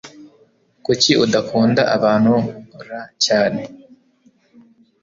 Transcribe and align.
Kuki 0.85 1.11
udakunda 1.23 1.81
abantu 1.95 2.35
ra 2.87 3.01
cyane? 3.25 3.61